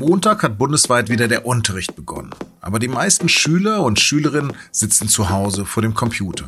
[0.00, 2.30] Montag hat bundesweit wieder der Unterricht begonnen.
[2.62, 6.46] Aber die meisten Schüler und Schülerinnen sitzen zu Hause vor dem Computer.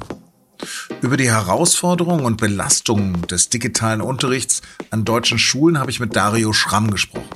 [1.03, 6.55] Über die Herausforderungen und Belastungen des digitalen Unterrichts an deutschen Schulen habe ich mit Dario
[6.55, 7.29] Schramm gesprochen.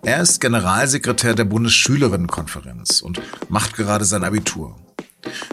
[0.00, 4.74] Er ist Generalsekretär der Bundesschülerinnenkonferenz und macht gerade sein Abitur.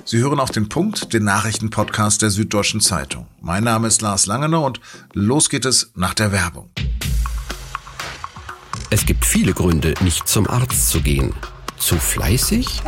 [0.06, 3.28] Sie hören auf den Punkt, den Nachrichtenpodcast der Süddeutschen Zeitung.
[3.42, 4.80] Mein Name ist Lars Langener und
[5.12, 6.70] los geht es nach der Werbung.
[8.94, 11.34] Es gibt viele Gründe, nicht zum Arzt zu gehen.
[11.80, 12.84] Zu fleißig?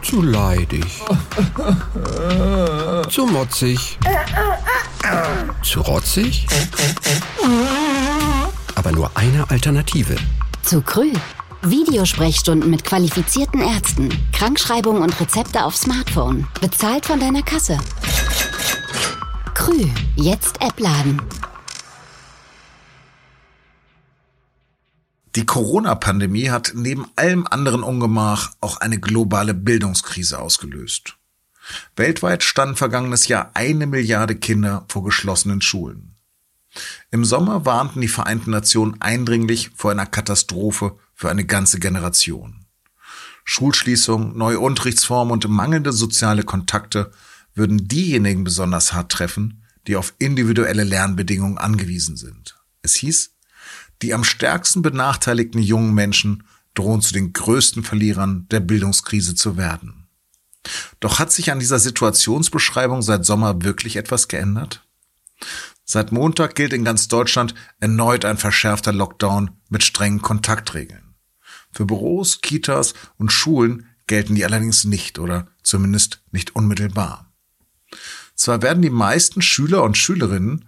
[0.00, 0.84] Zu leidig?
[3.10, 3.98] Zu motzig?
[5.64, 6.46] Zu rotzig?
[8.76, 10.14] Aber nur eine Alternative.
[10.62, 11.10] Zu Krü.
[11.62, 16.46] Videosprechstunden mit qualifizierten Ärzten, Krankschreibungen und Rezepte auf Smartphone.
[16.60, 17.76] Bezahlt von deiner Kasse.
[19.54, 19.88] Krü.
[20.14, 21.20] Jetzt App laden.
[25.34, 31.16] Die Corona-Pandemie hat neben allem anderen Ungemach auch eine globale Bildungskrise ausgelöst.
[31.96, 36.14] Weltweit standen vergangenes Jahr eine Milliarde Kinder vor geschlossenen Schulen.
[37.10, 42.64] Im Sommer warnten die Vereinten Nationen eindringlich vor einer Katastrophe für eine ganze Generation.
[43.44, 47.10] Schulschließung, neue Unterrichtsformen und mangelnde soziale Kontakte
[47.54, 52.56] würden diejenigen besonders hart treffen, die auf individuelle Lernbedingungen angewiesen sind.
[52.82, 53.37] Es hieß,
[54.02, 60.08] die am stärksten benachteiligten jungen Menschen drohen zu den größten Verlierern der Bildungskrise zu werden.
[61.00, 64.84] Doch hat sich an dieser Situationsbeschreibung seit Sommer wirklich etwas geändert?
[65.84, 71.14] Seit Montag gilt in ganz Deutschland erneut ein verschärfter Lockdown mit strengen Kontaktregeln.
[71.72, 77.32] Für Büros, Kitas und Schulen gelten die allerdings nicht oder zumindest nicht unmittelbar.
[78.34, 80.67] Zwar werden die meisten Schüler und Schülerinnen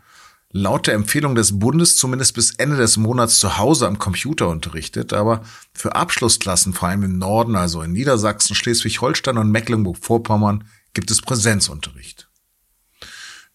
[0.53, 5.13] laut der Empfehlung des Bundes zumindest bis Ende des Monats zu Hause am Computer unterrichtet,
[5.13, 11.23] aber für Abschlussklassen, vor allem im Norden, also in Niedersachsen, Schleswig-Holstein und Mecklenburg-Vorpommern, gibt es
[11.23, 12.29] Präsenzunterricht.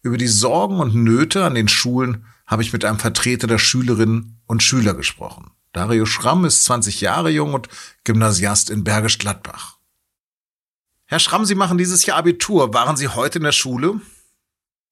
[0.01, 4.39] Über die Sorgen und Nöte an den Schulen habe ich mit einem Vertreter der Schülerinnen
[4.45, 5.51] und Schüler gesprochen.
[5.73, 7.67] Dario Schramm ist 20 Jahre jung und
[8.05, 9.78] Gymnasiast in Bergisch Gladbach.
[11.05, 12.73] Herr Schramm, Sie machen dieses Jahr Abitur.
[12.73, 14.00] Waren Sie heute in der Schule?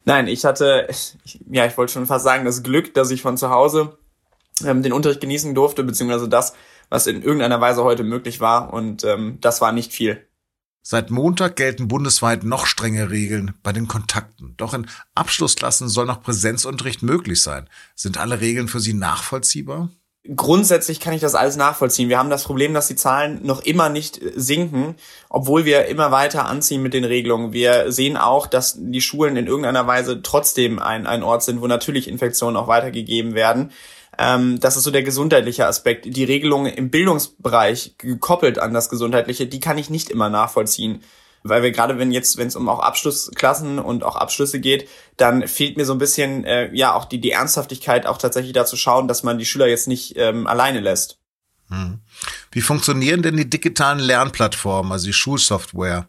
[0.05, 0.87] Nein, ich hatte,
[1.49, 3.97] ja, ich wollte schon fast sagen, das Glück, dass ich von zu Hause
[4.63, 6.53] ähm, den Unterricht genießen durfte, beziehungsweise das,
[6.89, 8.73] was in irgendeiner Weise heute möglich war.
[8.73, 10.27] Und ähm, das war nicht viel.
[10.85, 14.53] Seit Montag gelten bundesweit noch strenge Regeln bei den Kontakten.
[14.57, 17.69] Doch in Abschlussklassen soll noch Präsenzunterricht möglich sein.
[17.95, 19.89] Sind alle Regeln für Sie nachvollziehbar?
[20.35, 22.07] Grundsätzlich kann ich das alles nachvollziehen.
[22.07, 24.95] Wir haben das Problem, dass die Zahlen noch immer nicht sinken,
[25.29, 27.51] obwohl wir immer weiter anziehen mit den Regelungen.
[27.51, 31.67] Wir sehen auch, dass die Schulen in irgendeiner Weise trotzdem ein, ein Ort sind, wo
[31.67, 33.71] natürlich Infektionen auch weitergegeben werden.
[34.17, 36.05] Ähm, das ist so der gesundheitliche Aspekt.
[36.05, 41.01] Die Regelungen im Bildungsbereich gekoppelt an das Gesundheitliche, die kann ich nicht immer nachvollziehen
[41.43, 45.47] weil wir gerade wenn jetzt, wenn es um auch Abschlussklassen und auch Abschlüsse geht, dann
[45.47, 48.77] fehlt mir so ein bisschen äh, ja auch die, die Ernsthaftigkeit, auch tatsächlich da zu
[48.77, 51.19] schauen, dass man die Schüler jetzt nicht ähm, alleine lässt.
[51.69, 51.99] Hm.
[52.51, 56.07] Wie funktionieren denn die digitalen Lernplattformen, also die Schulsoftware?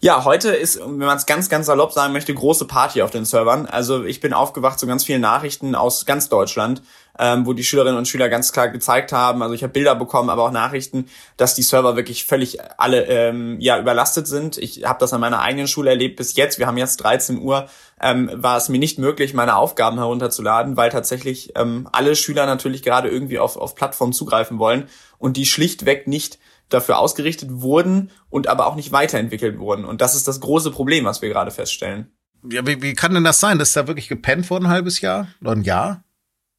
[0.00, 3.24] Ja, heute ist, wenn man es ganz, ganz salopp sagen möchte, große Party auf den
[3.24, 3.66] Servern.
[3.66, 6.82] Also ich bin aufgewacht zu ganz vielen Nachrichten aus ganz Deutschland
[7.18, 10.30] ähm, wo die Schülerinnen und Schüler ganz klar gezeigt haben, also ich habe Bilder bekommen,
[10.30, 11.06] aber auch Nachrichten,
[11.36, 14.58] dass die Server wirklich völlig alle ähm, ja überlastet sind.
[14.58, 16.58] Ich habe das an meiner eigenen Schule erlebt bis jetzt.
[16.58, 17.68] Wir haben jetzt 13 Uhr,
[18.00, 22.82] ähm, war es mir nicht möglich, meine Aufgaben herunterzuladen, weil tatsächlich ähm, alle Schüler natürlich
[22.82, 24.88] gerade irgendwie auf, auf Plattformen zugreifen wollen
[25.18, 26.38] und die schlichtweg nicht
[26.68, 29.84] dafür ausgerichtet wurden und aber auch nicht weiterentwickelt wurden.
[29.84, 32.10] Und das ist das große Problem, was wir gerade feststellen.
[32.50, 33.58] Ja, wie, wie kann denn das sein?
[33.58, 36.04] Das ist da wirklich gepennt worden ein halbes Jahr oder ein Jahr?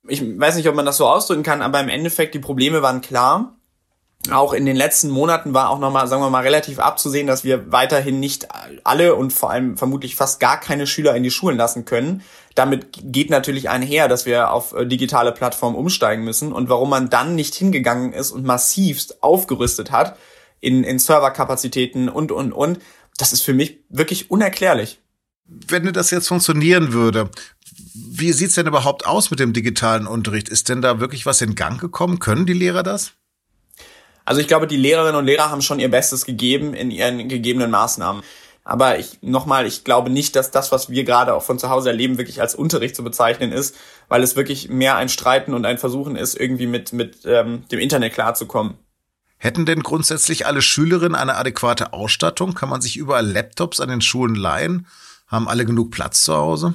[0.07, 3.01] Ich weiß nicht, ob man das so ausdrücken kann, aber im Endeffekt die Probleme waren
[3.01, 3.57] klar.
[4.31, 7.71] Auch in den letzten Monaten war auch nochmal, sagen wir mal, relativ abzusehen, dass wir
[7.71, 8.47] weiterhin nicht
[8.83, 12.23] alle und vor allem vermutlich fast gar keine Schüler in die Schulen lassen können.
[12.55, 16.51] Damit geht natürlich einher, dass wir auf äh, digitale Plattformen umsteigen müssen.
[16.51, 20.17] Und warum man dann nicht hingegangen ist und massivst aufgerüstet hat
[20.59, 22.79] in, in Serverkapazitäten und, und, und,
[23.17, 24.99] das ist für mich wirklich unerklärlich.
[25.45, 27.29] Wenn das jetzt funktionieren würde,
[27.93, 30.49] wie sieht's denn überhaupt aus mit dem digitalen Unterricht?
[30.49, 32.19] Ist denn da wirklich was in Gang gekommen?
[32.19, 33.13] Können die Lehrer das?
[34.25, 37.71] Also ich glaube, die Lehrerinnen und Lehrer haben schon ihr Bestes gegeben in ihren gegebenen
[37.71, 38.23] Maßnahmen.
[38.65, 41.89] Aber ich nochmal, ich glaube nicht, dass das, was wir gerade auch von zu Hause
[41.89, 43.75] erleben, wirklich als Unterricht zu bezeichnen ist,
[44.09, 47.79] weil es wirklich mehr ein Streiten und ein Versuchen ist, irgendwie mit mit ähm, dem
[47.79, 48.73] Internet klarzukommen.
[49.37, 52.55] Hätten denn grundsätzlich alle Schülerinnen eine adäquate Ausstattung?
[52.55, 54.87] Kann man sich überall Laptops an den Schulen leihen?
[55.27, 56.73] Haben alle genug Platz zu Hause?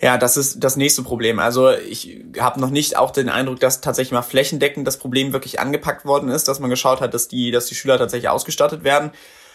[0.00, 1.38] Ja, das ist das nächste Problem.
[1.38, 5.60] Also ich habe noch nicht auch den Eindruck, dass tatsächlich mal flächendeckend das Problem wirklich
[5.60, 9.10] angepackt worden ist, dass man geschaut hat, dass die, dass die Schüler tatsächlich ausgestattet werden.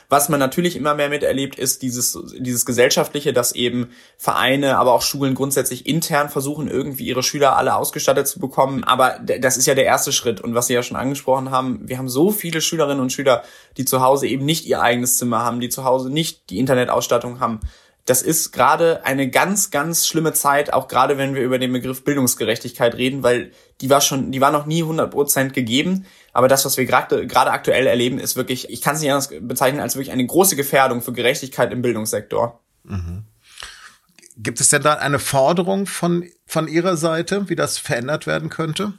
[0.07, 5.01] Was man natürlich immer mehr miterlebt, ist dieses, dieses Gesellschaftliche, dass eben Vereine, aber auch
[5.01, 8.83] Schulen grundsätzlich intern versuchen, irgendwie ihre Schüler alle ausgestattet zu bekommen.
[8.83, 10.41] Aber das ist ja der erste Schritt.
[10.41, 13.41] Und was Sie ja schon angesprochen haben, wir haben so viele Schülerinnen und Schüler,
[13.77, 17.39] die zu Hause eben nicht ihr eigenes Zimmer haben, die zu Hause nicht die Internetausstattung
[17.39, 17.61] haben
[18.05, 22.03] das ist gerade eine ganz, ganz schlimme Zeit, auch gerade wenn wir über den Begriff
[22.03, 26.05] Bildungsgerechtigkeit reden, weil die war schon, die war noch nie 100 Prozent gegeben.
[26.31, 29.29] Aber das, was wir gerade gerade aktuell erleben, ist wirklich, ich kann es nicht anders
[29.41, 32.61] bezeichnen als wirklich eine große Gefährdung für Gerechtigkeit im Bildungssektor.
[32.83, 33.23] Mhm.
[34.37, 38.93] Gibt es denn da eine Forderung von, von Ihrer Seite, wie das verändert werden könnte?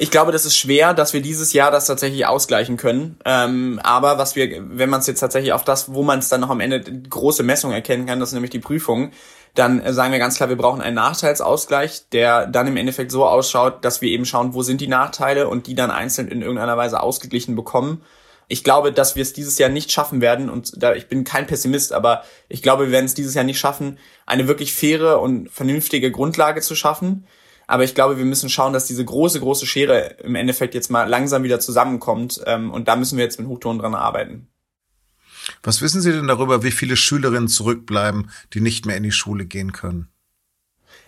[0.00, 3.18] Ich glaube, das ist schwer, dass wir dieses Jahr das tatsächlich ausgleichen können.
[3.24, 6.40] Ähm, aber was wir, wenn man es jetzt tatsächlich auf das, wo man es dann
[6.40, 9.10] noch am Ende große Messung erkennen kann, das ist nämlich die Prüfung,
[9.56, 13.84] dann sagen wir ganz klar, wir brauchen einen Nachteilsausgleich, der dann im Endeffekt so ausschaut,
[13.84, 17.02] dass wir eben schauen, wo sind die Nachteile und die dann einzeln in irgendeiner Weise
[17.02, 18.02] ausgeglichen bekommen.
[18.46, 21.48] Ich glaube, dass wir es dieses Jahr nicht schaffen werden und da ich bin kein
[21.48, 25.50] Pessimist, aber ich glaube, wir werden es dieses Jahr nicht schaffen, eine wirklich faire und
[25.50, 27.26] vernünftige Grundlage zu schaffen.
[27.68, 31.06] Aber ich glaube, wir müssen schauen, dass diese große, große Schere im Endeffekt jetzt mal
[31.06, 32.40] langsam wieder zusammenkommt.
[32.46, 34.48] Ähm, und da müssen wir jetzt mit Hochton dran arbeiten.
[35.62, 39.44] Was wissen Sie denn darüber, wie viele Schülerinnen zurückbleiben, die nicht mehr in die Schule
[39.44, 40.08] gehen können?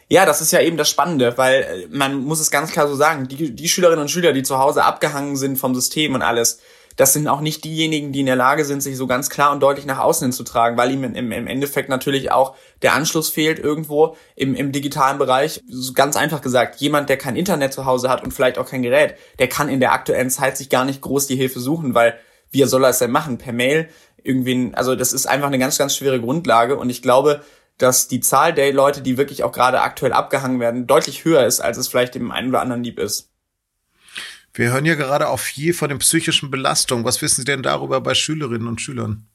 [0.09, 2.95] Ja, das ist ja eben das Spannende, weil äh, man muss es ganz klar so
[2.95, 6.61] sagen, die, die Schülerinnen und Schüler, die zu Hause abgehangen sind vom System und alles,
[7.01, 9.61] das sind auch nicht diejenigen, die in der Lage sind, sich so ganz klar und
[9.61, 13.31] deutlich nach außen hin zu tragen, weil ihm im, im Endeffekt natürlich auch der Anschluss
[13.31, 15.63] fehlt irgendwo im, im digitalen Bereich.
[15.95, 19.15] Ganz einfach gesagt, jemand, der kein Internet zu Hause hat und vielleicht auch kein Gerät,
[19.39, 22.19] der kann in der aktuellen Zeit sich gar nicht groß die Hilfe suchen, weil
[22.51, 23.39] wie soll er es denn machen?
[23.39, 23.89] Per Mail?
[24.23, 27.43] Irgendwie, also das ist einfach eine ganz, ganz schwere Grundlage und ich glaube,
[27.79, 31.61] dass die Zahl der Leute, die wirklich auch gerade aktuell abgehangen werden, deutlich höher ist,
[31.61, 33.30] als es vielleicht dem einen oder anderen lieb ist.
[34.53, 37.05] Wir hören ja gerade auch viel von den psychischen Belastungen.
[37.05, 39.27] Was wissen Sie denn darüber bei Schülerinnen und Schülern?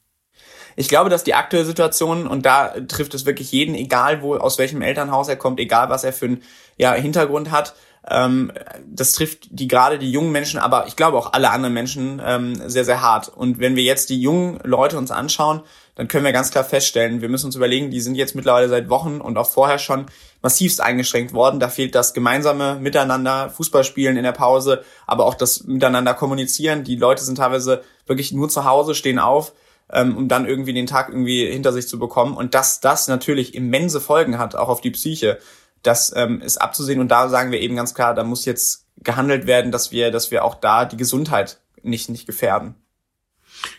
[0.75, 4.57] Ich glaube, dass die aktuelle Situation, und da trifft es wirklich jeden, egal wo, aus
[4.57, 6.43] welchem Elternhaus er kommt, egal was er für einen
[6.77, 7.75] ja, Hintergrund hat,
[8.07, 8.51] ähm,
[8.85, 12.55] das trifft die gerade die jungen Menschen, aber ich glaube auch alle anderen Menschen ähm,
[12.69, 13.29] sehr, sehr hart.
[13.29, 15.61] Und wenn wir jetzt die jungen Leute uns anschauen,
[15.95, 18.89] dann können wir ganz klar feststellen, wir müssen uns überlegen, die sind jetzt mittlerweile seit
[18.89, 20.07] Wochen und auch vorher schon
[20.41, 21.61] massivst eingeschränkt worden.
[21.61, 26.83] Da fehlt das gemeinsame Miteinander, Fußballspielen in der Pause, aber auch das Miteinander kommunizieren.
[26.83, 29.53] Die Leute sind teilweise wirklich nur zu Hause, stehen auf,
[29.91, 32.35] ähm, um dann irgendwie den Tag irgendwie hinter sich zu bekommen.
[32.35, 35.39] Und dass das natürlich immense Folgen hat, auch auf die Psyche,
[35.81, 36.99] das ähm, ist abzusehen.
[36.99, 40.29] Und da sagen wir eben ganz klar, da muss jetzt gehandelt werden, dass wir, dass
[40.29, 42.75] wir auch da die Gesundheit nicht, nicht gefährden.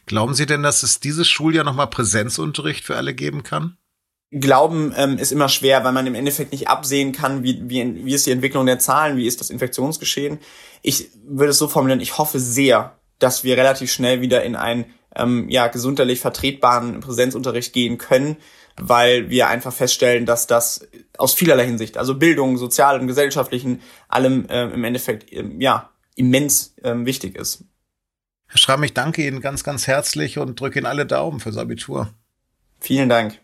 [0.06, 3.77] Glauben Sie denn, dass es dieses Schuljahr nochmal Präsenzunterricht für alle geben kann?
[4.33, 8.15] Glauben ähm, ist immer schwer, weil man im Endeffekt nicht absehen kann, wie, wie, wie
[8.15, 10.38] ist die Entwicklung der Zahlen, wie ist das Infektionsgeschehen.
[10.83, 14.87] Ich würde es so formulieren, ich hoffe sehr, dass wir relativ schnell wieder in einen
[15.15, 18.37] ähm, ja, gesundheitlich vertretbaren Präsenzunterricht gehen können,
[18.77, 20.87] weil wir einfach feststellen, dass das
[21.17, 26.75] aus vielerlei Hinsicht, also Bildung, sozial und gesellschaftlichen, allem äh, im Endeffekt ähm, ja immens
[26.82, 27.65] ähm, wichtig ist.
[28.48, 32.12] Herr Schramm, ich danke Ihnen ganz, ganz herzlich und drücke Ihnen alle Daumen fürs Abitur.
[32.81, 33.40] Vielen Dank.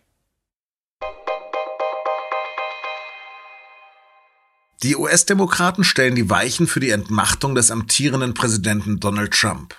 [4.83, 9.77] Die US-Demokraten stellen die Weichen für die Entmachtung des amtierenden Präsidenten Donald Trump.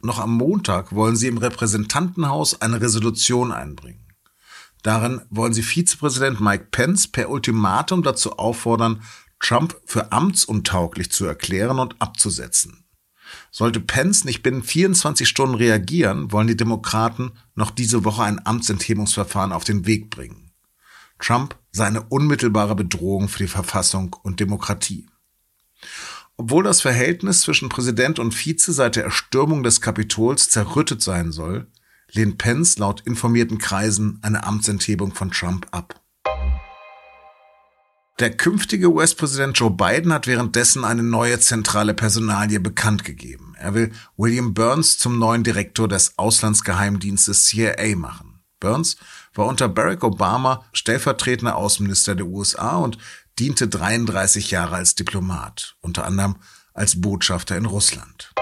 [0.00, 4.06] Noch am Montag wollen sie im Repräsentantenhaus eine Resolution einbringen.
[4.82, 9.02] Darin wollen sie Vizepräsident Mike Pence per Ultimatum dazu auffordern,
[9.38, 12.84] Trump für amtsuntauglich zu erklären und abzusetzen.
[13.50, 19.52] Sollte Pence nicht binnen 24 Stunden reagieren, wollen die Demokraten noch diese Woche ein Amtsenthebungsverfahren
[19.52, 20.50] auf den Weg bringen.
[21.18, 25.06] Trump sei eine unmittelbare Bedrohung für die Verfassung und Demokratie.
[26.36, 31.68] Obwohl das Verhältnis zwischen Präsident und Vize seit der Erstürmung des Kapitols zerrüttet sein soll,
[32.10, 36.01] lehnt Pence laut informierten Kreisen eine Amtsenthebung von Trump ab.
[38.22, 43.56] Der künftige US-Präsident Joe Biden hat währenddessen eine neue zentrale Personalie bekannt gegeben.
[43.58, 48.38] Er will William Burns zum neuen Direktor des Auslandsgeheimdienstes CIA machen.
[48.60, 48.96] Burns
[49.34, 52.96] war unter Barack Obama stellvertretender Außenminister der USA und
[53.40, 56.36] diente 33 Jahre als Diplomat, unter anderem
[56.74, 58.32] als Botschafter in Russland.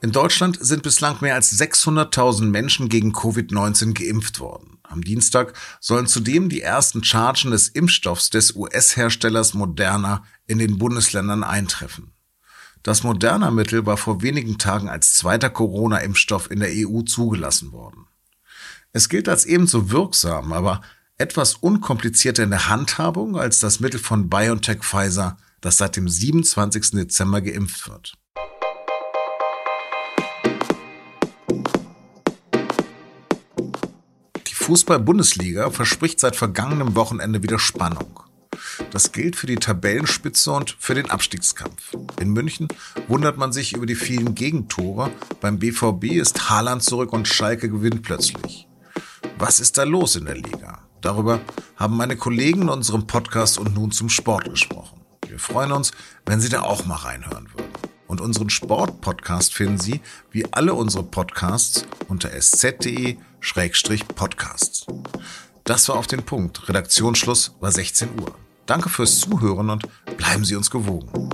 [0.00, 4.78] In Deutschland sind bislang mehr als 600.000 Menschen gegen Covid-19 geimpft worden.
[4.84, 11.42] Am Dienstag sollen zudem die ersten Chargen des Impfstoffs des US-Herstellers Moderna in den Bundesländern
[11.42, 12.12] eintreffen.
[12.84, 18.06] Das Moderna-Mittel war vor wenigen Tagen als zweiter Corona-Impfstoff in der EU zugelassen worden.
[18.92, 20.80] Es gilt als ebenso wirksam, aber
[21.16, 26.92] etwas unkomplizierter in der Handhabung als das Mittel von BioNTech Pfizer, das seit dem 27.
[26.92, 28.14] Dezember geimpft wird.
[34.68, 38.20] Fußball-Bundesliga verspricht seit vergangenem Wochenende wieder Spannung.
[38.90, 41.96] Das gilt für die Tabellenspitze und für den Abstiegskampf.
[42.20, 42.68] In München
[43.06, 45.10] wundert man sich über die vielen Gegentore.
[45.40, 48.68] Beim BVB ist Haaland zurück und Schalke gewinnt plötzlich.
[49.38, 50.82] Was ist da los in der Liga?
[51.00, 51.40] Darüber
[51.76, 55.00] haben meine Kollegen in unserem Podcast und nun zum Sport gesprochen.
[55.26, 55.92] Wir freuen uns,
[56.26, 57.72] wenn Sie da auch mal reinhören würden.
[58.06, 62.32] Und unseren Sport-Podcast finden Sie, wie alle unsere Podcasts, unter
[63.40, 64.86] sz.de-podcasts.
[65.64, 66.68] Das war auf den Punkt.
[66.68, 68.34] Redaktionsschluss war 16 Uhr.
[68.66, 69.84] Danke fürs Zuhören und
[70.16, 71.30] bleiben Sie uns gewogen.